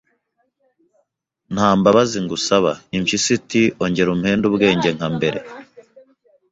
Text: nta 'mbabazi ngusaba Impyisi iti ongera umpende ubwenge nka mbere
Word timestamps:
nta 1.53 1.69
'mbabazi 1.77 2.17
ngusaba 2.23 2.71
Impyisi 2.97 3.31
iti 3.39 3.61
ongera 3.83 4.09
umpende 4.15 4.43
ubwenge 4.47 4.89
nka 4.95 5.07
mbere 5.15 5.39